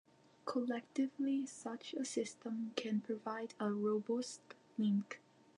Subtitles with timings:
[0.45, 4.41] Collectively such a system can provide a robust
[4.75, 5.21] link.